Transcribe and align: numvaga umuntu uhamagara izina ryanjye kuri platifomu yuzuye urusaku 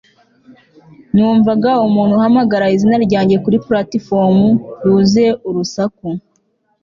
numvaga 1.13 1.71
umuntu 1.87 2.11
uhamagara 2.15 2.65
izina 2.75 2.95
ryanjye 3.05 3.35
kuri 3.43 3.57
platifomu 3.67 4.47
yuzuye 4.83 5.31
urusaku 5.47 6.05